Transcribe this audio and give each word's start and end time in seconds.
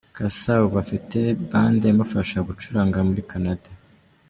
Cassa 0.17 0.53
ubu 0.65 0.75
afite 0.83 1.17
band 1.49 1.81
imufasha 1.93 2.37
gucuranga 2.47 2.97
muri 3.07 3.21
Canada. 3.31 3.67